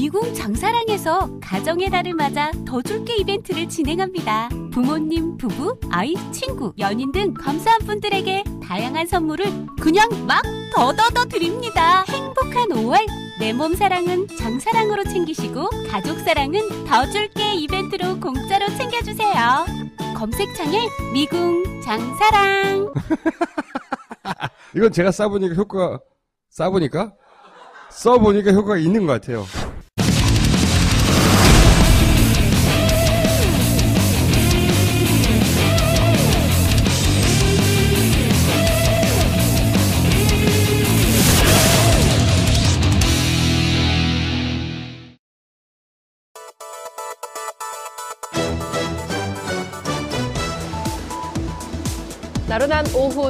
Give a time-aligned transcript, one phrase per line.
[0.00, 4.48] 미궁 장사랑에서 가정의 달을 맞아 더 줄게 이벤트를 진행합니다.
[4.72, 9.44] 부모님, 부부, 아이, 친구, 연인 등 감사한 분들에게 다양한 선물을
[9.78, 10.42] 그냥 막
[10.74, 12.02] 더더더 드립니다.
[12.08, 13.06] 행복한 5월
[13.40, 19.66] 내 몸 사랑은 장사랑으로 챙기시고 가족 사랑은 더 줄게 이벤트로 공짜로 챙겨주세요.
[20.16, 22.94] 검색창에 미궁 장사랑
[24.74, 26.00] 이건 제가 써보니까 효과가,
[26.48, 27.12] 써보니까?
[27.90, 29.44] 써보니까 효과가 있는 것 같아요.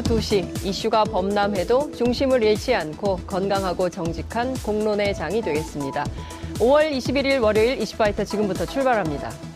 [0.00, 6.04] 오후 2시 이슈가 범람해도 중심을 잃지 않고 건강하고 정직한 공론의 장이 되겠습니다.
[6.54, 9.49] 5월 21일 월요일 이슈파이터 지금부터 출발합니다.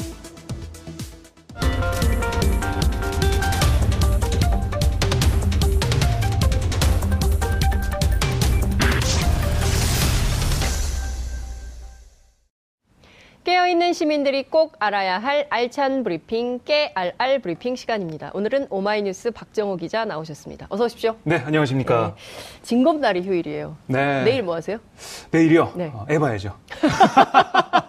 [13.75, 18.30] 있는 시민들이 꼭 알아야 할 알찬 브리핑, 깨알알 브리핑 시간입니다.
[18.33, 20.69] 오늘은 오마이뉴스 박정호 기자 나오셨습니다.
[20.71, 21.17] 어서 오십시오.
[21.25, 22.15] 네, 안녕하십니까.
[22.63, 23.77] 진검다리 휴일이에요.
[23.87, 24.23] 네.
[24.23, 24.79] 내일 뭐 하세요?
[25.33, 25.73] 내일이요?
[25.75, 25.91] 네.
[25.93, 26.57] 어, 해봐야죠.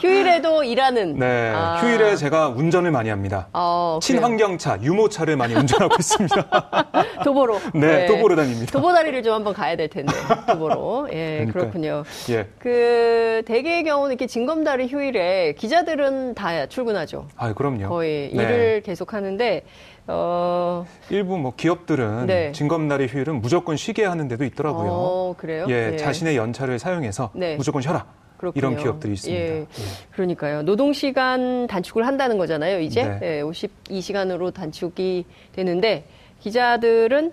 [0.00, 1.18] 휴일에도 일하는.
[1.18, 1.52] 네.
[1.54, 1.76] 아.
[1.80, 3.48] 휴일에 제가 운전을 많이 합니다.
[3.52, 4.20] 어, 그래요.
[4.20, 6.48] 친환경차, 유모차를 많이 운전하고 있습니다.
[7.24, 7.60] 도보로.
[7.74, 8.72] 네, 도보로 다닙니다.
[8.72, 10.12] 도보다리를 좀 한번 가야 될 텐데,
[10.48, 11.08] 도보로.
[11.12, 11.52] 예, 그러니까요.
[11.52, 12.02] 그렇군요.
[12.30, 12.48] 예.
[12.58, 17.26] 그, 대개의 경우는 이렇게 진검다리 휴일에 기자들은 다 출근하죠.
[17.36, 17.88] 아, 그럼요.
[17.88, 18.42] 거의 네.
[18.42, 19.64] 일을 계속 하는데,
[20.08, 22.52] 어, 일부 뭐 기업들은 네.
[22.52, 24.90] 진검날이 휴일은 무조건 쉬게 하는 데도 있더라고요.
[24.90, 25.66] 어, 그래요?
[25.68, 25.96] 예, 예.
[25.96, 27.56] 자신의 연차를 사용해서 네.
[27.56, 28.06] 무조건 쉬어라.
[28.42, 28.58] 그렇군요.
[28.72, 29.40] 이런 기업들이 있습니다.
[29.40, 29.60] 예.
[29.60, 29.66] 예.
[30.10, 30.62] 그러니까요.
[30.62, 33.04] 노동 시간 단축을 한다는 거잖아요, 이제.
[33.04, 33.38] 네.
[33.38, 36.04] 예, 52시간으로 단축이 되는데,
[36.40, 37.30] 기자들은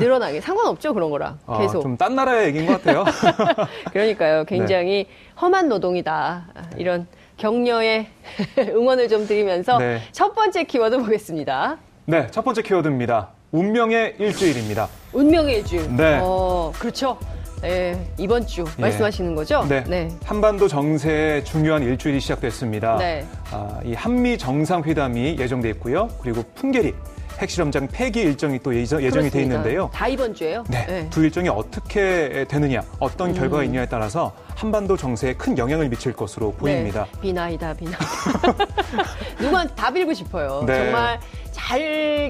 [0.00, 1.38] 늘어나게 상관없죠, 그런 거랑.
[1.46, 1.82] 아, 계속.
[1.82, 3.04] 좀 딴 나라의 얘기인 것 같아요.
[3.92, 4.44] 그러니까요.
[4.44, 5.08] 굉장히 네.
[5.40, 6.46] 험한 노동이다.
[6.52, 7.06] 아, 이런
[7.36, 8.08] 격려의
[8.58, 10.00] 응원을 좀 드리면서 네.
[10.10, 11.78] 첫 번째 키워드 보겠습니다.
[12.06, 13.28] 네, 첫 번째 키워드입니다.
[13.52, 14.88] 운명의 일주일입니다.
[15.12, 15.94] 운명의 일주일.
[15.96, 16.18] 네.
[16.20, 17.16] 어, 그렇죠.
[17.64, 18.80] 예, 이번 주 예.
[18.80, 19.64] 말씀하시는 거죠?
[19.68, 20.08] 네.
[20.24, 22.96] 한반도 정세의 중요한 일주일이 시작됐습니다.
[22.98, 23.24] 네.
[23.50, 26.08] 아, 이 한미 정상회담이 예정돼 있고요.
[26.20, 26.94] 그리고 풍계리
[27.38, 29.40] 핵실험장 폐기 일정이 또 예정, 예정이 돼 그렇습니다.
[29.40, 29.90] 있는데요.
[29.92, 30.64] 다 이번 주예요?
[30.68, 33.34] 네, 두 일정이 어떻게 되느냐, 어떤 음.
[33.34, 37.06] 결과가 있냐에 따라서 한반도 정세에 큰 영향을 미칠 것으로 보입니다.
[37.14, 37.98] 네, 비나이다, 비나이다.
[39.40, 40.62] 누구한테 다 빌고 싶어요.
[40.66, 40.76] 네.
[40.76, 41.80] 정말 잘,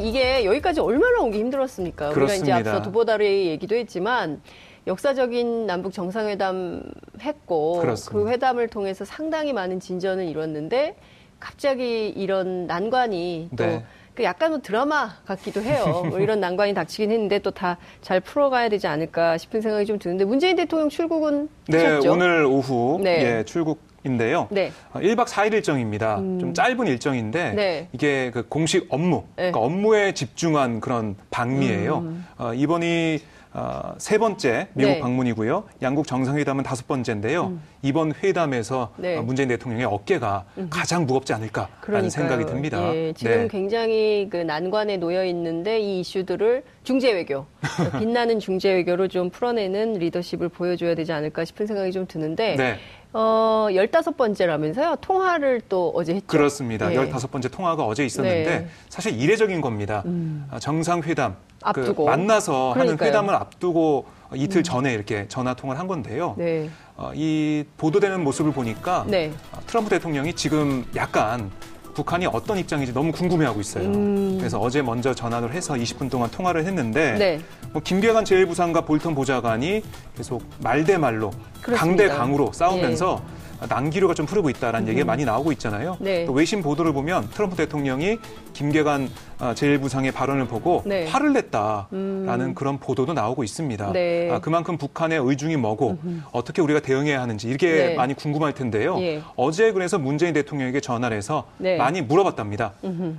[0.03, 2.11] 이게 여기까지 얼마나 오기 힘들었습니까?
[2.11, 2.71] 우리가 이제 그렇습니다.
[2.71, 4.41] 앞서 두보다리 얘기도 했지만,
[4.87, 6.83] 역사적인 남북 정상회담
[7.21, 8.25] 했고, 그렇습니다.
[8.25, 10.97] 그 회담을 통해서 상당히 많은 진전을 이뤘는데,
[11.39, 13.85] 갑자기 이런 난관이 또, 네.
[14.15, 16.03] 그 약간 뭐 드라마 같기도 해요.
[16.11, 20.25] 뭐 이런 난관이 닥치긴 했는데 또 다 잘 풀어가야 되지 않을까 싶은 생각이 좀 드는데
[20.25, 22.13] 문재인 대통령 출국은 네, 하셨죠?
[22.13, 23.39] 오늘 오후 네.
[23.39, 24.49] 예, 출국인데요.
[24.51, 24.71] 네.
[24.93, 26.17] 어, 1박 4일 일정입니다.
[26.17, 27.89] 좀 짧은 일정인데 네.
[27.93, 29.49] 이게 그 공식 업무, 네.
[29.49, 29.53] 음.
[29.53, 32.07] 그러니까 업무에 집중한 그런 방미예요.
[32.37, 33.19] 어, 이번이
[33.55, 35.01] 어, 세 번째 미국 네.
[35.01, 35.65] 방문이고요.
[35.83, 37.59] 양국 정상회담은 다섯 번째인데요.
[37.83, 39.17] 이번 회담에서 네.
[39.17, 42.11] 어, 문재인 대통령의 어깨가 가장 무겁지 않을까라는 그러니까요.
[42.11, 42.95] 생각이 듭니다.
[42.95, 43.49] 예, 지금 네.
[43.49, 47.45] 굉장히 그 난관에 놓여 있는데 이 이슈들을 중재 외교,
[47.99, 52.79] 빛나는 중재 외교로 좀 풀어내는 리더십을 보여줘야 되지 않을까 싶은 생각이 좀 드는데, 네.
[53.13, 54.99] 어, 15번째라면서요?
[55.01, 56.27] 통화를 또 어제 했죠?
[56.27, 56.91] 그렇습니다.
[56.91, 56.95] 예.
[56.97, 58.59] 열다섯 번째 통화가 어제 있었는데 네.
[58.59, 58.71] 음.
[58.89, 60.03] 사실 이례적인 겁니다.
[60.51, 62.05] 아, 정상회담 앞두고.
[62.05, 63.09] 그 만나서 하는 그러니까요.
[63.09, 66.35] 회담을 앞두고 이틀 전에 이렇게 전화 통화를 한 건데요.
[66.39, 66.71] 네.
[66.97, 69.33] 어, 이 보도되는 모습을 보니까 네.
[69.53, 71.51] 아, 트럼프 대통령이 지금 약간
[71.95, 73.85] 북한이 어떤 입장인지 너무 궁금해하고 있어요.
[73.85, 74.37] 음.
[74.39, 77.41] 그래서 어제 먼저 전화를 해서 20분 동안 통화를 했는데 네.
[77.73, 79.83] 뭐 김계관 제1부상과 볼턴 보좌관이
[80.17, 81.77] 계속 말대말로 그렇습니다.
[81.77, 83.23] 강대 강으로 싸우면서
[83.69, 85.97] 난기류가 좀 흐르고 있다라는 얘기가 많이 나오고 있잖아요.
[86.01, 86.25] 네.
[86.25, 88.19] 또 외신 보도를 보면 트럼프 대통령이
[88.53, 89.09] 김계관
[89.43, 91.05] 어, 제1부상의 발언을 보고 네.
[91.09, 93.93] 화를 냈다라는 그런 보도도 나오고 있습니다.
[93.93, 94.31] 네.
[94.31, 95.99] 아, 그만큼 북한의 의중이 뭐고
[96.31, 97.95] 어떻게 우리가 대응해야 하는지 이게 네.
[97.97, 99.01] 많이 궁금할 텐데요.
[99.01, 99.21] 예.
[99.35, 101.77] 어제 그래서 문재인 대통령에게 전화를 해서 네.
[101.77, 102.75] 많이 물어봤답니다.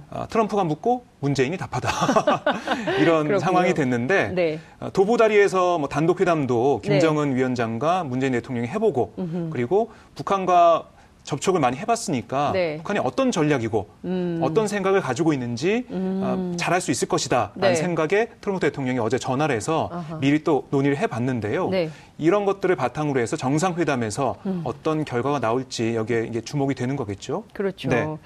[0.10, 1.90] 아, 트럼프가 묻고 문재인이 답하다.
[3.02, 3.40] 이런 그렇군요.
[3.40, 4.60] 상황이 됐는데 네.
[4.80, 6.90] 어, 도보다리에서 뭐 단독 회담도 네.
[6.90, 9.14] 김정은 위원장과 문재인 대통령이 해보고
[9.52, 10.88] 그리고 북한과
[11.24, 12.78] 접촉을 많이 해봤으니까 네.
[12.78, 14.40] 북한이 어떤 전략이고 음.
[14.42, 17.75] 어떤 생각을 가지고 있는지 어, 잘할 수 있을 것이다라는 네.
[17.75, 20.20] 생각에 트럼프 대통령이 어제 전화를 해서 아하.
[20.20, 21.70] 미리 또 논의를 해봤는데요.
[21.70, 21.90] 네.
[22.18, 24.62] 이런 것들을 바탕으로 해서 정상회담에서 음.
[24.66, 27.46] 어떤 결과가 나올지 여기에 이게 주목이 되는 거겠죠.
[27.54, 27.90] 그렇죠.
[27.90, 28.18] 네.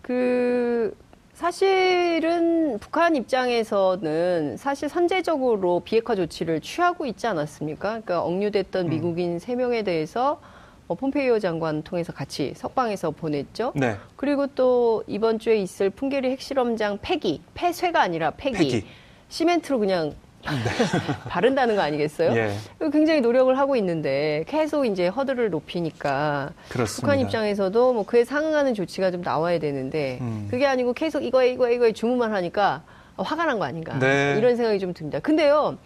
[0.00, 0.96] 그
[1.34, 7.88] 사실은 북한 입장에서는 사실 선제적으로 비핵화 조치를 취하고 있지 않았습니까?
[7.88, 8.90] 그러니까 억류됐던 음.
[8.90, 10.40] 미국인 세명에 대해서
[10.88, 13.72] 어, 폼페이오 장관 통해서 같이 석방해서 보냈죠.
[13.74, 13.96] 네.
[14.16, 18.86] 그리고 또 이번 주에 있을 풍계리 핵실험장 폐기, 폐쇄가 아니라 폐기, 폐기.
[19.28, 20.14] 시멘트로 그냥
[21.28, 22.32] 바른다는 거 아니겠어요?
[22.36, 22.52] 예.
[22.92, 27.00] 굉장히 노력을 하고 있는데 계속 이제 허들을 높이니까 그렇습니다.
[27.00, 30.48] 북한 입장에서도 뭐 그에 상응하는 조치가 좀 나와야 되는데 음.
[30.50, 32.82] 그게 아니고 계속 이거에 이거에 이거에 주문만 하니까
[33.16, 34.34] 화가 난 거 아닌가 네.
[34.36, 35.20] 이런 생각이 좀 듭니다.
[35.20, 35.78] 근데요.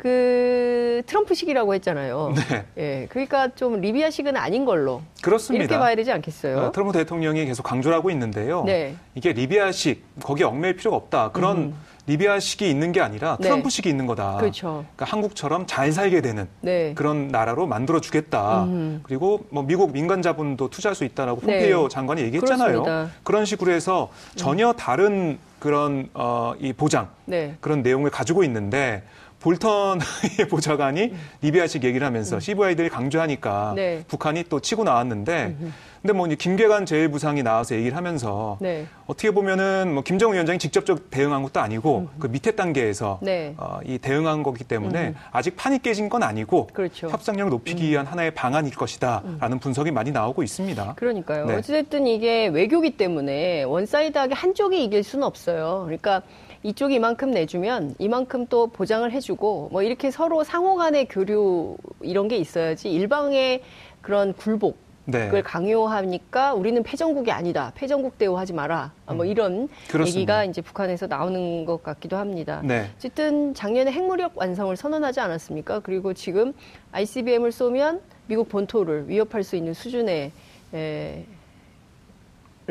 [0.00, 2.32] 그 트럼프식이라고 했잖아요.
[2.34, 2.64] 네.
[2.78, 5.64] 예, 그러니까 좀 리비아식은 아닌 걸로 그렇습니다.
[5.64, 6.58] 이렇게 봐야 되지 않겠어요?
[6.58, 8.64] 어, 트럼프 대통령이 계속 강조를 하고 있는데요.
[8.64, 8.94] 네.
[9.14, 11.32] 이게 리비아식 거기에 얽매일 필요가 없다.
[11.32, 11.74] 그런
[12.06, 13.36] 리비아식이 있는 게 아니라 음.
[13.40, 13.48] 네.
[13.48, 14.38] 트럼프식이 있는 거다.
[14.38, 14.86] 그렇죠.
[14.96, 16.94] 그러니까 한국처럼 잘 살게 되는 네.
[16.94, 18.64] 그런 나라로 만들어 주겠다.
[18.64, 19.00] 음.
[19.02, 21.58] 그리고 뭐 미국 민간 자본도 투자할 수 있다라고 네.
[21.58, 22.82] 폼페이오 장관이 얘기했잖아요.
[22.82, 23.10] 그렇습니다.
[23.22, 27.56] 그런 식으로 해서 전혀 다른 그런 어, 이 보장 네.
[27.60, 29.02] 그런 내용을 가지고 있는데
[29.40, 30.00] 볼턴의
[30.48, 33.76] 보좌관이 리비아식 얘기를 하면서 CVI들이 강조하니까 음.
[33.76, 34.04] 네.
[34.06, 35.56] 북한이 또 치고 나왔는데
[36.02, 38.86] 근데 뭐 이제 김계관 제일부상이 나와서 얘기를 하면서 네.
[39.06, 43.54] 어떻게 보면은 뭐 김정은 위원장이 직접적 대응한 것도 아니고 그 밑에 단계에서 네.
[43.58, 47.08] 어, 이 대응한 거기 때문에 아직 판이 깨진 건 아니고 그렇죠.
[47.08, 50.94] 협상력을 높이기 위한 하나의 방안일 것이다라는 분석이 많이 나오고 있습니다.
[50.96, 51.46] 그러니까요.
[51.46, 51.56] 네.
[51.56, 55.82] 어찌됐든 이게 외교기 때문에 one-side하게 한쪽이 이길 수는 없어요.
[55.84, 56.22] 그러니까
[56.62, 62.36] 이쪽이 이만큼 내주면 이만큼 또 보장을 해주고 뭐 이렇게 서로 상호 간의 교류 이런 게
[62.36, 63.62] 있어야지 일방의
[64.00, 65.26] 그런 굴복 네.
[65.26, 67.72] 그걸 강요하니까 우리는 패전국이 아니다.
[67.74, 68.92] 패전국 대우하지 마라.
[69.06, 69.68] 뭐 이런 음.
[69.88, 70.06] 그렇습니다.
[70.18, 72.60] 얘기가 이제 북한에서 나오는 것 같기도 합니다.
[72.64, 72.90] 네.
[72.96, 75.80] 어쨌든 작년에 핵무력 완성을 선언하지 않았습니까?
[75.80, 76.52] 그리고 지금
[76.92, 80.30] ICBM을 쏘면 미국 본토를 위협할 수 있는 수준의
[80.72, 81.24] 에,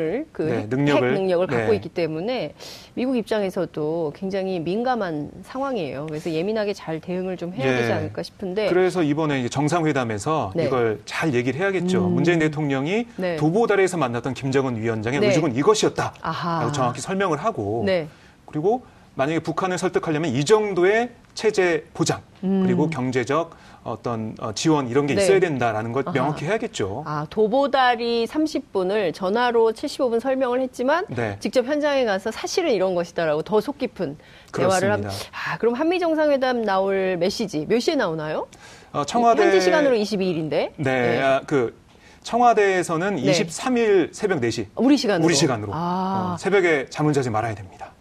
[0.00, 1.08] 를, 그 네, 핵- 능력을.
[1.10, 1.76] 핵 능력을 갖고 네.
[1.76, 2.54] 있기 때문에
[2.94, 6.06] 미국 입장에서도 굉장히 민감한 상황이에요.
[6.08, 7.76] 그래서 예민하게 잘 대응을 좀 해야 예.
[7.76, 10.64] 되지 않을까 싶은데 그래서 이번에 정상회담에서 네.
[10.64, 12.06] 이걸 잘 얘기를 해야겠죠.
[12.06, 12.14] 음.
[12.14, 13.36] 문재인 대통령이 네.
[13.36, 15.26] 도보다리에서 만났던 김정은 위원장의 네.
[15.26, 16.14] 의중은 이것이었다.
[16.22, 16.60] 아하.
[16.60, 18.08] 라고 정확히 설명을 하고 네.
[18.46, 18.82] 그리고
[19.16, 25.16] 만약에 북한을 설득하려면 이 정도의 체제 보장 그리고 경제적 어떤 어, 지원 이런 게 음.
[25.16, 25.22] 네.
[25.24, 26.12] 있어야 된다라는 걸 아하.
[26.12, 27.02] 명확히 해야겠죠.
[27.06, 31.36] 아, 도보다리 30분을 전화로 75분 설명을 했지만 네.
[31.40, 34.16] 직접 현장에 가서 사실은 이런 것이다라고 더 속 깊은
[34.54, 35.00] 대화를 함.
[35.00, 35.30] 그렇습니다.
[35.32, 38.46] 아, 그럼 한미 정상회담 나올 메시지 몇 시에 나오나요?
[38.92, 40.72] 어, 청와대 현지 시간으로 22일인데.
[40.76, 41.74] 네, 아, 그
[42.22, 43.32] 청와대에서는 네.
[43.32, 45.24] 23일 새벽 4시 우리 시간으로.
[45.24, 47.92] 우리 시간으로 아, 어, 새벽에 잠을 자지 말아야 됩니다.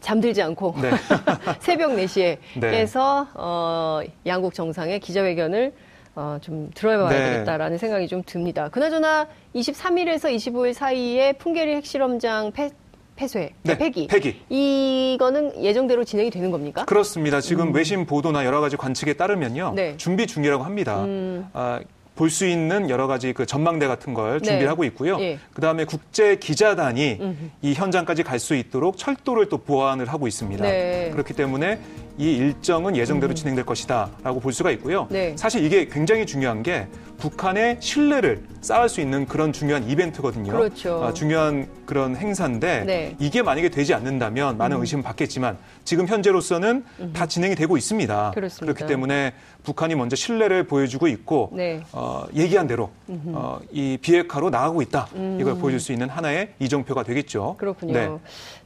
[0.00, 0.90] 잠들지 않고 네.
[1.60, 2.68] 새벽 4시에 네.
[2.68, 5.72] 해서 어, 양국 정상의 기자회견을
[6.14, 7.32] 어, 좀 들어봐야 네.
[7.32, 8.68] 되겠다라는 생각이 좀 듭니다.
[8.70, 12.70] 그나저나 23일에서 25일 사이에 풍계리 핵실험장 폐,
[13.14, 14.06] 폐쇄, 네, 폐기.
[14.06, 14.40] 폐기.
[14.48, 16.84] 이거는 예정대로 진행이 되는 겁니까?
[16.84, 17.40] 그렇습니다.
[17.40, 19.70] 지금 외신 보도나 여러 가지 관측에 따르면요.
[19.70, 19.74] 음.
[19.74, 19.96] 네.
[19.96, 21.04] 준비 중이라고 합니다.
[21.04, 21.48] 음.
[21.52, 21.80] 아,
[22.18, 24.44] 볼 수 있는 여러 가지 그 전망대 같은 걸 네.
[24.44, 25.18] 준비를 하고 있고요.
[25.20, 25.38] 예.
[25.54, 27.36] 그다음에 국제 기자단이 음흠.
[27.62, 30.62] 이 현장까지 갈 수 있도록 철도를 또 보완을 하고 있습니다.
[30.64, 31.06] 네.
[31.08, 31.12] 음.
[31.12, 31.78] 그렇기 때문에
[32.18, 35.06] 이 일정은 예정대로 진행될 것이다라고 볼 수가 있고요.
[35.08, 35.34] 네.
[35.36, 36.88] 사실 이게 굉장히 중요한 게
[37.18, 40.52] 북한의 신뢰를 쌓을 수 있는 그런 중요한 이벤트거든요.
[40.52, 41.02] 그렇죠.
[41.04, 43.16] 아, 중요한 그런 행사인데 네.
[43.18, 48.32] 이게 만약에 되지 않는다면 많은 의심은 받겠지만 지금 현재로서는 다 진행이 되고 있습니다.
[48.34, 48.72] 그렇습니다.
[48.72, 49.32] 그렇기 때문에
[49.62, 51.80] 북한이 먼저 신뢰를 보여주고 있고 네.
[51.92, 55.08] 어, 얘기한 대로 어, 이 비핵화로 나가고 있다.
[55.40, 57.56] 이걸 보여줄 수 있는 하나의 이정표가 되겠죠.
[57.56, 57.58] 음.
[57.58, 57.92] 그렇군요.
[57.92, 58.08] 네.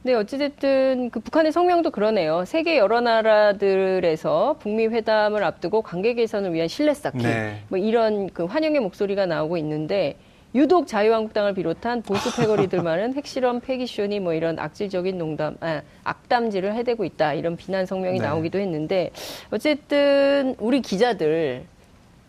[0.03, 0.13] 네.
[0.13, 2.45] 어찌됐든 그 북한의 성명도 그러네요.
[2.45, 7.23] 세계 여러 나라 들에서 북미 회담을 앞두고 관계 개선을 위한 신뢰 쌓기.
[7.23, 7.61] 네.
[7.67, 10.15] 뭐 이런 그 환영의 목소리가 나오고 있는데
[10.55, 17.33] 유독 자유한국당을 비롯한 보수 패거리들만은 핵실험 폐기쇼니 뭐 이런 악질적인 농담, 아, 악담질을 해대고 있다
[17.33, 18.25] 이런 비난 성명이 네.
[18.25, 19.11] 나오기도 했는데
[19.51, 21.65] 어쨌든 우리 기자들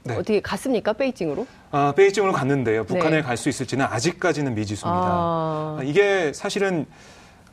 [0.04, 0.14] 네.
[0.14, 1.47] 어떻게 갔습니까 베이징으로?
[1.71, 2.85] 아, 베이징으로 갔는데요.
[2.85, 3.23] 북한에 네.
[3.23, 5.06] 갈수 있을지는 아직까지는 미지수입니다.
[5.06, 5.76] 아.
[5.80, 6.87] 아, 이게 사실은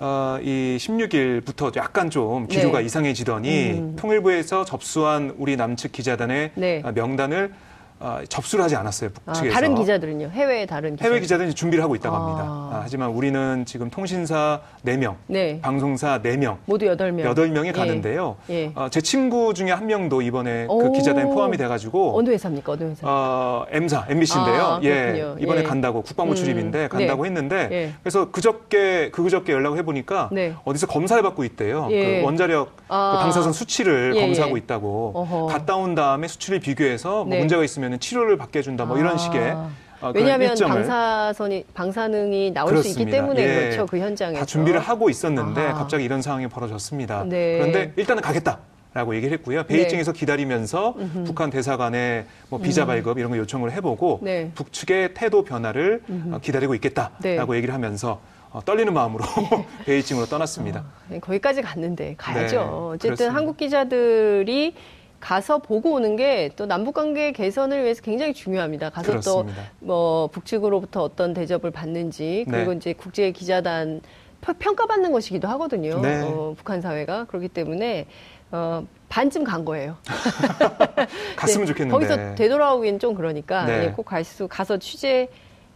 [0.04, 2.86] 어, 이 16일부터 약간 좀 기류가 네.
[2.86, 3.96] 이상해지더니 음.
[3.96, 6.82] 통일부에서 접수한 우리 남측 기자단의 네.
[6.84, 7.54] 아, 명단을
[8.02, 9.54] 어, 접수를 하지 않았어요 아, 북측에서.
[9.54, 10.30] 다른 기자들은요?
[10.30, 11.06] 해외의 다른 기자.
[11.06, 12.20] 해외 기자들은 준비를 하고 있다고 아.
[12.20, 12.44] 합니다.
[12.44, 15.60] 아, 하지만 우리는 지금 통신사 4명, 네.
[15.62, 17.32] 방송사 4명, 모두 여덟 명.
[17.34, 17.72] 8명이 예.
[17.72, 18.38] 가는데요.
[18.50, 18.72] 예.
[18.74, 20.92] 어, 제 친구 중에 한 명도 이번에 그 오.
[20.92, 22.72] 기자단에 포함이 돼가지고 어느 회사입니까?
[22.72, 23.08] 어느 회사?
[23.08, 24.64] 어, M사, MBC인데요.
[24.64, 25.36] 아, 예.
[25.40, 25.64] 이번에 예.
[25.64, 27.94] 간다고 국방부 음, 출입인데 간다고 했는데 예.
[28.02, 30.56] 그래서 그저께 그 그저께 연락을 해보니까 네.
[30.66, 31.88] 어디서 검사를 받고 있대요.
[31.92, 32.22] 예.
[32.22, 33.12] 그 원자력 아.
[33.14, 34.62] 그 방사선 수치를 예, 검사하고 예.
[34.62, 35.46] 있다고 어허.
[35.48, 37.40] 갔다 온 다음에 수치를 비교해서 뭐 네.
[37.40, 39.18] 문제가 있으면 치료를 받게 해준다 뭐 이런 아.
[39.18, 39.56] 식의
[40.02, 43.18] 어, 왜냐하면 방사선이 방사능이 나올 수 있기 그렇습니다.
[43.18, 43.60] 때문에 예.
[43.70, 45.74] 그렇죠 그 현장에서 다 준비를 하고 있었는데 아.
[45.74, 47.24] 갑자기 이런 상황이 벌어졌습니다.
[47.26, 47.60] 네.
[47.60, 48.60] 그런데 일단은 가겠다.
[48.94, 49.64] 라고 얘기를 했고요.
[49.64, 50.96] 베이징에서 기다리면서
[51.26, 54.26] 북한 대사관에 뭐 비자 발급 이런 거 요청을 해보고 음.
[54.26, 54.52] 네.
[54.54, 57.56] 북측의 태도 변화를 어, 기다리고 있겠다라고 네.
[57.56, 58.20] 얘기를 하면서
[58.50, 59.24] 어, 떨리는 마음으로
[59.86, 60.84] 베이징으로 떠났습니다.
[61.08, 62.56] 네, 거기까지 갔는데 가야죠.
[62.56, 63.36] 네, 어쨌든 그렇습니다.
[63.38, 64.76] 한국 기자들이
[65.22, 68.90] 가서 보고 오는 게 또 남북 관계 개선을 위해서 굉장히 중요합니다.
[68.90, 69.20] 가서.
[69.22, 69.46] 또
[69.80, 72.78] 뭐 북측으로부터 어떤 대접을 받는지 그리고 네.
[72.78, 74.02] 이제 국제 기자단
[74.42, 76.02] 평- 평가받는 것이기도 하거든요.
[76.02, 76.22] 네.
[76.24, 78.08] 어, 북한 사회가 그렇기 때문에
[78.52, 79.96] 어, 반쯤 간 거예요.
[81.38, 81.92] 갔으면 네, 좋겠는데.
[81.92, 83.86] 거기서 되돌아오기는 좀 그러니까 네.
[83.86, 85.30] 예, 꼭갈수 가서 취재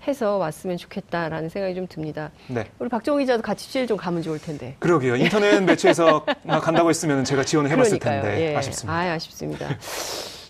[0.08, 2.32] 해서 왔으면 좋겠다라는 생각이 좀 듭니다.
[2.48, 2.66] 네.
[2.80, 4.76] 우리 박정호 기자도 같이 취재 좀 가면 좋을 텐데.
[4.80, 5.16] 그러게요.
[5.16, 8.22] 인터넷 매체에서 막 간다고 했으면 제가 지원을 해봤을 그러니까요.
[8.22, 8.56] 텐데 예.
[8.56, 8.94] 아쉽습니다.
[8.94, 9.70] 아, 아쉽습니다.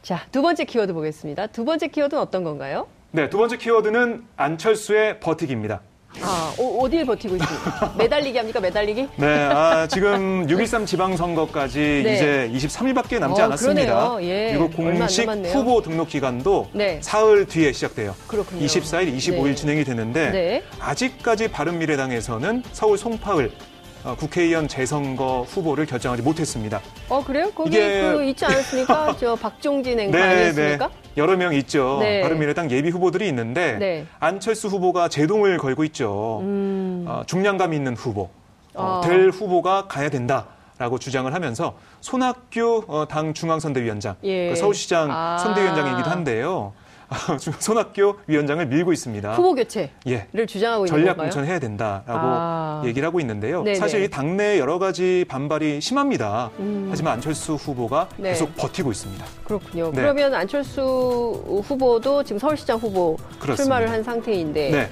[0.01, 1.47] 자, 두 번째 키워드 보겠습니다.
[1.47, 2.87] 두 번째 키워드는 어떤 건가요?
[3.11, 5.81] 네, 두 번째 키워드는 안철수의 버티기입니다.
[6.21, 7.93] 아, 어, 디에 버티고 있습니까?
[7.97, 8.59] 매달리기 합니까?
[8.59, 9.07] 매달리기?
[9.17, 12.15] 네, 아, 지금 6.13 지방선거까지 네.
[12.15, 14.17] 이제 23일밖에 남지 어, 않았습니다.
[14.21, 15.27] 예, 그리고 공식.
[15.53, 16.99] 후보 등록 기간도 네.
[17.01, 18.15] 사흘 뒤에 시작돼요.
[18.27, 18.65] 그렇군요.
[18.65, 19.55] 24일, 25일 네.
[19.55, 20.63] 진행이 되는데 네.
[20.79, 23.74] 아직까지 바른미래당에서는 서울 송파을 어,
[24.13, 26.79] 국회의원 재선거 후보를 결정하지 못했습니다.
[27.09, 27.49] 어, 그래요?
[27.55, 29.15] 거기 이게- 그 있지 않았습니까?
[29.19, 30.89] 저 박종진 앵커 아니었습니까?
[31.17, 31.97] 여러 명 있죠.
[32.01, 32.21] 네.
[32.21, 34.05] 바른미래당 예비 후보들이 있는데 네.
[34.19, 36.39] 안철수 후보가 제동을 걸고 있죠.
[36.43, 37.05] 음.
[37.07, 38.29] 어, 중량감 있는 후보,
[38.75, 39.07] 어, 아.
[39.07, 40.47] 될 후보가 가야 된다
[40.77, 44.49] 라고 주장을 하면서 손학규 어, 당 중앙선대위원장, 예.
[44.49, 45.37] 그 서울시장 아.
[45.37, 46.73] 선대위원장이기도 한데요.
[47.59, 49.33] 손학규 위원장을 밀고 있습니다.
[49.35, 50.27] 후보 교체를 예.
[50.45, 51.29] 주장하고 있는 전략 건가요?
[51.29, 52.81] 공천해야 된다라고 아.
[52.85, 53.63] 얘기를 하고 있는데요.
[53.63, 53.75] 네네.
[53.75, 56.51] 사실 이 당내 여러 가지 반발이 심합니다.
[56.59, 56.87] 음.
[56.89, 58.29] 하지만 안철수 후보가 네.
[58.29, 59.25] 계속 버티고 있습니다.
[59.43, 59.91] 그렇군요.
[59.91, 60.01] 네.
[60.01, 63.55] 그러면 안철수 후보도 지금 서울시장 후보 그렇습니다.
[63.55, 64.89] 출마를 한 상태인데 네.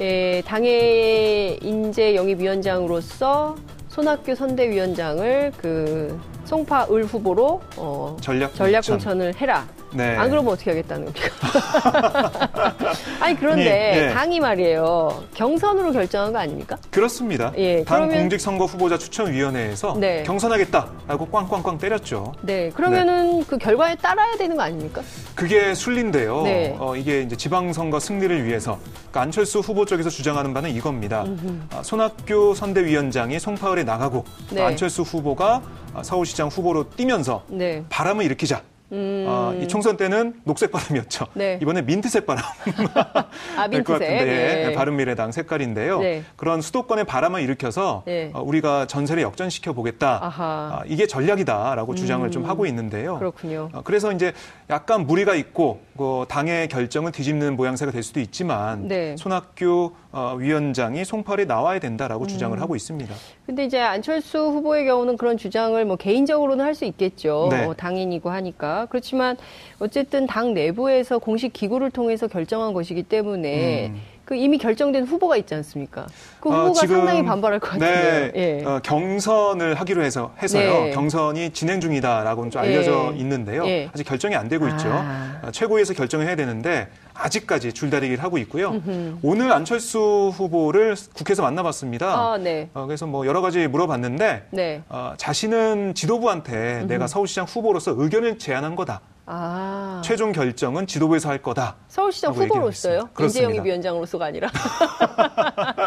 [0.00, 3.56] 예, 당의 인재 영입위원장으로서
[3.88, 8.96] 손학규 선대위원장을 그 송파 을 후보로 어, 전략 전략 공천.
[8.98, 9.66] 공천을 해라.
[9.92, 10.16] 네.
[10.16, 12.76] 안 그러면 어떻게 하겠다는 겁니까?
[13.20, 14.12] 아니 그런데 예, 예.
[14.12, 16.76] 당이 말이에요 경선으로 결정한 거 아닙니까?
[16.90, 17.52] 그렇습니다.
[17.56, 20.22] 예, 당 그러면- 공직선거 후보자 추천위원회에서 네.
[20.24, 22.32] 경선하겠다라고 꽝꽝꽝 때렸죠.
[22.42, 25.02] 네, 그러면은 그 결과에 따라야 되는 거 아닙니까?
[25.34, 26.42] 그게 순리인데요.
[26.42, 26.76] 네.
[26.78, 31.24] 어, 이게 이제 지방선거 승리를 위해서 그러니까 안철수 후보 쪽에서 주장하는 바는 이겁니다.
[31.72, 34.62] 아, 손학규 선대위원장이 송파을에 나가고 네.
[34.62, 35.62] 안철수 후보가
[35.94, 37.84] 아, 서울시장 후보로 뛰면서 네.
[37.88, 38.62] 바람을 일으키자.
[38.92, 39.24] 음.
[39.28, 41.26] 아, 이 총선 때는 녹색 바람이었죠.
[41.34, 41.58] 네.
[41.60, 42.44] 이번에 민트색 바람.
[43.56, 43.84] 아 민트색.
[43.84, 44.72] 같은데 예.
[44.74, 46.00] 바른미래당 색깔인데요.
[46.00, 46.22] 네.
[46.36, 48.30] 그런 수도권의 바람을 일으켜서 네.
[48.32, 50.20] 어, 우리가 전세를 역전시켜 보겠다.
[50.22, 53.18] 아, 이게 전략이다라고 주장을 좀 하고 있는데요.
[53.18, 53.70] 그렇군요.
[53.72, 54.32] 어, 그래서 이제
[54.70, 59.16] 약간 무리가 있고 그 당의 결정을 뒤집는 모양새가 될 수도 있지만 네.
[59.16, 62.28] 손학규 어, 위원장이 송파에 나와야 된다라고 음.
[62.28, 63.14] 주장을 하고 있습니다.
[63.46, 67.48] 근데 이제 안철수 후보의 경우는 그런 주장을 뭐 개인적으로는 할 수 있겠죠.
[67.50, 67.64] 네.
[67.64, 68.86] 어, 당인이고 하니까.
[68.90, 69.36] 그렇지만
[69.78, 74.00] 어쨌든 당 내부에서 공식 기구를 통해서 결정한 것이기 때문에 음.
[74.26, 76.06] 그 이미 결정된 후보가 있지 않습니까?
[76.40, 78.32] 그 어, 후보가 지금, 상당히 반발할 것 같은데요.
[78.32, 78.64] 네, 예.
[78.64, 80.70] 어, 경선을 하기로 해서 해서요.
[80.86, 80.90] 네.
[80.90, 83.18] 경선이 진행 중이다라고는 좀 알려져 예.
[83.20, 83.64] 있는데요.
[83.66, 83.88] 예.
[83.94, 84.88] 아직 결정이 안 되고 있죠.
[84.90, 85.40] 아.
[85.44, 86.88] 어, 최고위에서 결정을 해야 되는데
[87.18, 88.80] 아직까지 줄다리기를 하고 있고요.
[89.22, 92.06] 오늘 안철수 후보를 국회에서 만나봤습니다.
[92.06, 92.68] 아, 네.
[92.74, 94.82] 어, 그래서 뭐 여러 가지 물어봤는데 네.
[94.88, 99.00] 어, 자신은 지도부한테 내가 서울시장 후보로서 의견을 제안한 거다.
[99.28, 100.00] 아.
[100.04, 101.74] 최종 결정은 지도부에서 할 거다.
[101.88, 103.08] 서울시장 후보로서요?
[103.18, 104.48] 인재영입 위원장으로서가 아니라.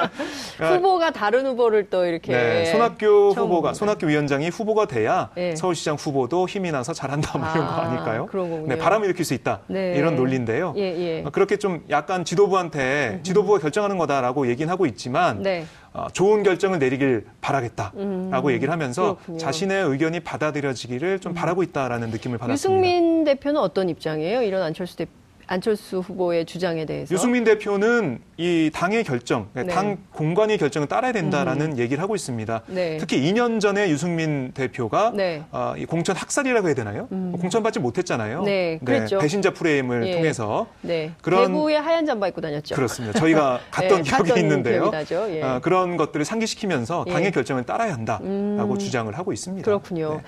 [0.57, 2.31] 후보가 다른 후보를 또 이렇게.
[2.31, 3.73] 네, 손학규 후보가.
[3.73, 5.55] 손학규 위원장이 후보가 돼야 네.
[5.55, 8.25] 서울시장 후보도 힘이 나서 잘한다 뭐 이런 거 아, 아닐까요?
[8.27, 8.67] 그런 거군요.
[8.67, 9.95] 네, 바람을 일으킬 수 있다 네.
[9.97, 10.73] 이런 논리인데요.
[10.77, 11.23] 예, 예.
[11.25, 15.65] 어, 그렇게 좀 약간 지도부한테 지도부가 결정하는 거다라고 얘기는 하고 있지만 네.
[15.93, 19.37] 어, 좋은 결정을 내리길 바라겠다라고 얘기를 하면서 음, 그렇군요.
[19.39, 22.53] 자신의 의견이 받아들여지기를 좀 바라고 있다라는 느낌을 받았습니다.
[22.53, 24.41] 유승민 대표는 어떤 입장이에요?
[24.43, 25.07] 이런 안철수 대
[25.53, 29.65] 안철수 후보의 주장에 대해서 유승민 대표는 이 당의 결정, 네.
[29.65, 32.61] 당 공관위 결정을 따라야 된다라는 얘기를 하고 있습니다.
[32.67, 32.97] 네.
[32.97, 35.43] 특히 2년 전에 유승민 대표가 네.
[35.51, 37.07] 어, 이 공천 학살이라고 해야 되나요?
[37.07, 38.43] 공천받지 못했잖아요.
[38.43, 39.17] 네, 그랬죠.
[39.17, 40.13] 배신자 프레임을 예.
[40.13, 41.13] 통해서 네.
[41.23, 42.75] 그런- 대구에 하얀 잠바 입고 다녔죠.
[42.75, 43.19] 그렇습니다.
[43.19, 44.91] 저희가 갔던 네, 기억이 갔던 있는데요.
[45.29, 45.41] 예.
[45.41, 47.11] 어, 그런 것들을 상기시키면서 예.
[47.11, 48.77] 당의 결정을 따라야 한다라고 음.
[48.77, 49.65] 주장을 하고 있습니다.
[49.65, 50.21] 그렇군요.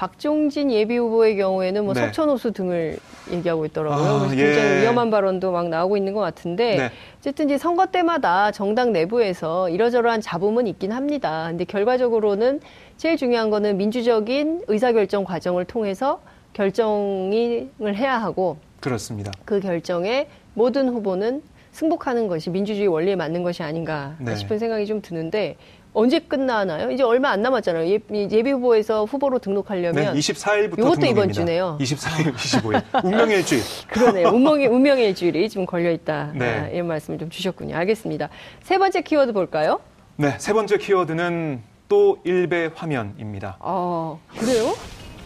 [0.00, 0.06] 네.
[0.06, 2.00] 박종진 예비 후보의 경우에는 뭐 네.
[2.00, 2.98] 석천호수 등을
[3.30, 4.06] 얘기하고 있더라고요.
[4.06, 4.80] 아, 그래서 굉장히 예.
[4.80, 6.90] 위험한 발언도 막 나오고 있는 것 같은데 네.
[7.18, 11.48] 어쨌든 이제 선거 때마다 정당 내부에서 이러저러한 잡음은 있긴 합니다.
[11.48, 12.60] 근데 결과적으로는
[12.96, 16.22] 제일 중요한 거는 민주적인 의사결정 과정을 통해서
[16.54, 19.32] 결정을 해야 하고 그렇습니다.
[19.44, 21.42] 그 결정에 모든 후보는
[21.72, 24.34] 승복하는 것이 민주주의 원리에 맞는 것이 아닌가 네.
[24.34, 25.56] 싶은 생각이 좀 드는데
[25.92, 26.90] 언제 끝나나요?
[26.90, 27.86] 이제 얼마 안 남았잖아요.
[27.90, 31.32] 예, 비 후보에서 후보로 등록하려면 네, 24일부터 요것도 이번 등록입니다.
[31.32, 31.78] 주네요.
[31.80, 32.82] 24일, 25일.
[33.04, 33.62] 운명의 일주일.
[33.88, 34.24] 그러네.
[34.24, 36.32] 운명의, 운명의 일주일이 지금 걸려 있다.
[36.34, 36.58] 네.
[36.58, 37.74] 아, 이런 말씀을 좀 주셨군요.
[37.76, 38.28] 알겠습니다.
[38.62, 39.80] 세 번째 키워드 볼까요?
[40.16, 43.56] 네, 세 번째 키워드는 또 일배 화면입니다.
[43.58, 44.74] 어, 그래요?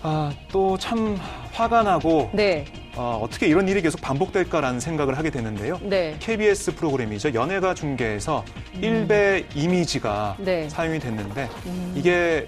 [0.02, 1.16] 아, 또 참
[1.52, 2.64] 화가 나고 네.
[2.96, 5.78] 어, 어떻게 이런 일이 계속 반복될까라는 생각을 하게 되는데요.
[5.82, 6.16] 네.
[6.20, 7.34] KBS 프로그램이죠.
[7.34, 8.44] 연예가 중계에서
[8.80, 10.44] 일배 이미지가 음.
[10.44, 10.64] 네.
[10.64, 10.68] 음.
[10.68, 11.48] 사용이 됐는데
[11.94, 12.46] 이게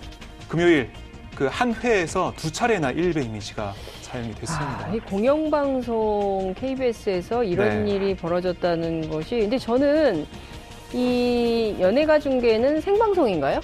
[0.48, 0.90] 금요일
[1.34, 4.86] 그 한 회에서 두 차례나 일배 이미지가 사용이 됐습니다.
[4.86, 7.90] 아, 이 공영방송 KBS에서 이런 네.
[7.92, 9.40] 일이 벌어졌다는 것이.
[9.40, 10.26] 근데 저는
[10.94, 13.60] 이 연예가 중계는 생방송인가요?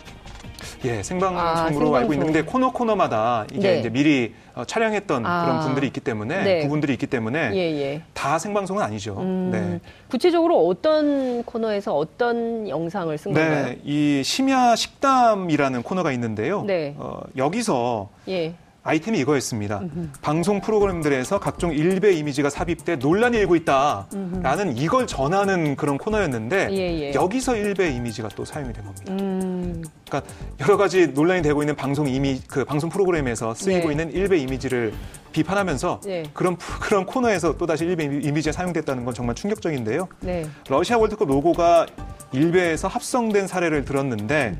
[0.84, 2.12] 예, 생방송으로 아, 알고.
[2.14, 3.80] 있는데 코너 코너마다 이게 네.
[3.80, 5.44] 이제 미리 어, 촬영했던 아.
[5.44, 6.62] 그런 분들이 있기 때문에 네.
[6.62, 8.02] 부분들이 있기 때문에 예, 예.
[8.12, 9.16] 다 생방송은 아니죠.
[9.18, 9.80] 음, 네.
[10.08, 13.66] 구체적으로 어떤 코너에서 어떤 영상을 쓴 건가요?
[13.66, 16.62] 네, 이 심야 식담이라는 코너가 있는데요.
[16.64, 16.94] 네.
[16.98, 18.54] 어, 여기서 예.
[18.84, 19.80] 아이템이 이거였습니다.
[20.22, 27.14] 방송 프로그램들에서 각종 일베 이미지가 삽입돼 논란이 일고 있다라는 이걸 전하는 그런 코너였는데 예, 예.
[27.14, 29.12] 여기서 일베 이미지가 또 사용이 된 겁니다.
[29.12, 29.51] 음,
[30.08, 30.22] 그러니까
[30.60, 33.92] 여러 가지 논란이 되고 있는 방송 이미 그 방송 프로그램에서 쓰이고 네.
[33.92, 34.92] 있는 일베 이미지를
[35.32, 36.24] 비판하면서 네.
[36.34, 40.08] 그런 프- 그런 코너에서 또 다시 일베 이미지가 사용됐다는 건 정말 충격적인데요.
[40.20, 40.46] 네.
[40.68, 41.86] 러시아 월드컵 로고가
[42.32, 44.56] 일베에서 합성된 사례를 들었는데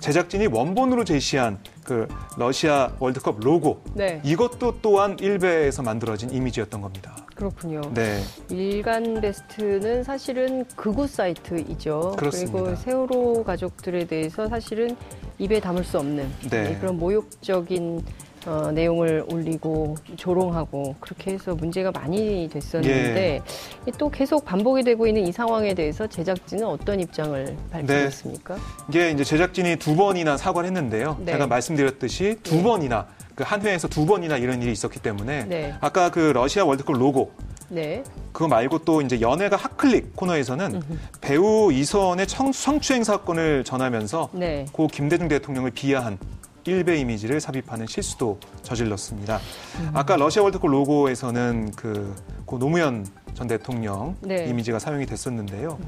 [0.00, 4.20] 제작진이 원본으로 제시한 그 러시아 월드컵 로고 네.
[4.22, 7.16] 이것도 또한 일베에서 만들어진 이미지였던 겁니다.
[7.34, 7.80] 그렇군요.
[7.94, 12.14] 네, 일간 베스트는 사실은 극우 사이트이죠.
[12.16, 12.58] 그렇습니다.
[12.58, 14.96] 리고 세월호 가족들에 대해서 사실은
[15.38, 16.70] 입에 담을 수 없는 네.
[16.70, 18.04] 예, 그런 모욕적인
[18.46, 23.40] 어, 내용을 올리고 조롱하고 그렇게 해서 문제가 많이 됐었는데 예.
[23.88, 28.56] 이또 계속 반복이 되고 있는 이 상황에 대해서 제작진은 어떤 입장을 발표했습니까?
[28.90, 31.16] 이게 이제 제작진이 두 번이나 사과를 했는데요.
[31.20, 31.32] 네.
[31.32, 32.62] 제가 말씀드렸듯이 두 네.
[32.62, 35.74] 번이나 그 한 회에서 두 번이나 이런 일이 있었기 때문에 네.
[35.80, 37.32] 아까 그 러시아 월드컵 로고
[37.68, 38.04] 네.
[38.32, 40.82] 그거 말고 또 이제 연예가 핫클릭 코너에서는
[41.20, 44.66] 배우 이선의 청, 성추행 사건을 전하면서 네.
[44.72, 46.18] 고 김대중 대통령을 비하한
[46.66, 49.38] 일베 이미지를 삽입하는 실수도 저질렀습니다.
[49.80, 49.90] 음.
[49.92, 52.14] 아까 러시아 월드컵 로고에서는 그,
[52.46, 54.46] 고 노무현 전 대통령 네.
[54.46, 55.78] 이미지가 사용이 됐었는데요.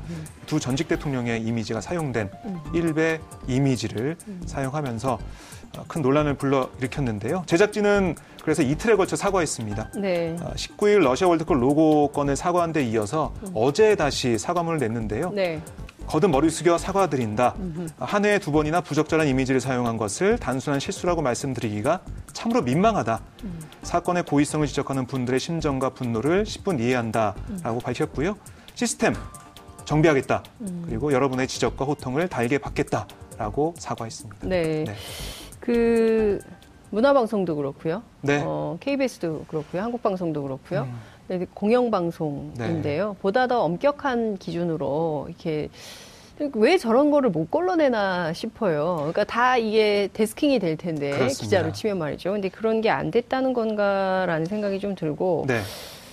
[0.47, 2.61] 두 전직 대통령의 이미지가 사용된 음.
[2.75, 5.19] 일베 이미지를 사용하면서 어,
[5.89, 7.45] 큰 논란을 불러 일으켰는데요.
[7.47, 9.91] 제작진은 그래서 이틀에 걸쳐 사과했습니다.
[9.97, 10.37] 네.
[10.41, 15.29] 어, 19일 러시아 월드컵 로고 건을 사과한 데 이어서 어제 다시 사과문을 냈는데요.
[15.31, 15.35] 음.
[15.35, 15.61] 네.
[16.07, 17.57] 거듭 머리 숙여 사과드린다.
[17.99, 22.01] 한 해에 두 번이나 부적절한 이미지를 사용한 것을 단순한 실수라고 말씀드리기가
[22.33, 23.21] 참으로 민망하다.
[23.83, 28.37] 사건의 고의성을 지적하는 분들의 심정과 분노를 10분 이해한다라고 밝혔고요.
[28.75, 29.15] 시스템
[29.85, 30.45] 정비하겠다.
[30.85, 34.47] 그리고 여러분의 지적과 호통을 달게 받겠다라고 사과했습니다.
[34.47, 34.85] 네.
[34.85, 34.95] 네.
[35.67, 36.39] 그
[36.91, 38.03] 문화방송도 그렇고요.
[38.21, 38.41] 네.
[38.45, 39.83] 어, KBS도 그렇고요.
[39.83, 40.83] 한국방송도 그렇고요.
[40.83, 40.97] 음.
[41.27, 43.17] 네, 공영방송인데요.
[43.21, 45.69] 보다 더 엄격한 기준으로 이렇게
[46.55, 48.95] 왜 저런 거를 못 걸러내나 싶어요.
[48.99, 51.43] 그러니까 다 이게 데스킹이 될 텐데 그렇습니다.
[51.43, 52.31] 기자로 치면 말이죠.
[52.31, 55.61] 근데 그런 게 안 됐다는 건가라는 생각이 좀 들고 네.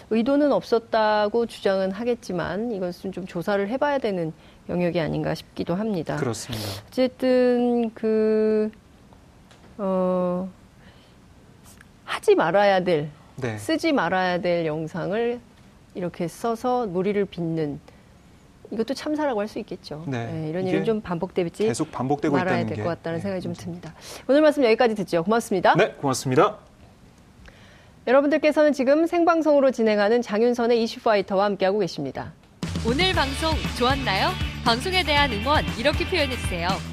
[0.10, 4.34] 의도는 없었다고 주장은 하겠지만 이것은 좀 조사를 해봐야 되는
[4.70, 6.16] 영역이 아닌가 싶기도 합니다.
[6.16, 6.66] 그렇습니다.
[6.88, 8.72] 어쨌든 그
[9.77, 10.49] 어,
[12.05, 13.57] 하지 말아야 될 네.
[13.57, 15.39] 쓰지 말아야 될 영상을
[15.95, 17.79] 이렇게 써서 무리를 빚는
[18.71, 20.03] 이것도 참사라고 할 수 있겠죠.
[20.07, 20.45] 네.
[20.45, 23.53] 예, 이런 일은 좀 반복되지 계속 반복되고 말아야 될게것 같다는 네, 생각이 좀.
[23.53, 23.93] 듭니다.
[24.27, 25.23] 오늘 말씀 여기까지 듣죠.
[25.23, 25.75] 고맙습니다.
[25.75, 26.57] 네, 고맙습니다.
[28.07, 32.33] 여러분들께서는 지금 생방송으로 진행하는 장윤선의 이슈파이터와 함께하고 계십니다.
[32.86, 34.29] 오늘 방송 좋았나요?
[34.65, 36.92] 방송에 대한 응원 이렇게 표현해주세요.